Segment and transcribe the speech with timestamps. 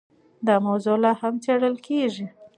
[0.47, 2.27] دا موضوع لا هم څېړل کېږي.